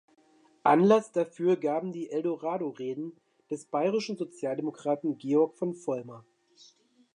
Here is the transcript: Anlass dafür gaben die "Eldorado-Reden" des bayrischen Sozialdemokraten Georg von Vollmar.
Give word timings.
Anlass 0.63 1.11
dafür 1.11 1.57
gaben 1.57 1.91
die 1.91 2.09
"Eldorado-Reden" 2.09 3.15
des 3.51 3.65
bayrischen 3.67 4.17
Sozialdemokraten 4.17 5.19
Georg 5.19 5.55
von 5.59 5.75
Vollmar. 5.75 6.25